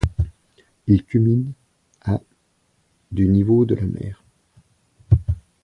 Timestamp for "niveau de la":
3.27-3.85